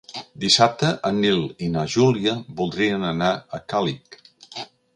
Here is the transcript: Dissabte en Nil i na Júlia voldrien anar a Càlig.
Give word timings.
Dissabte 0.43 0.87
en 1.09 1.19
Nil 1.25 1.43
i 1.67 1.67
na 1.75 1.83
Júlia 1.97 2.35
voldrien 2.61 3.05
anar 3.13 3.31
a 3.35 3.61
Càlig. 3.75 4.21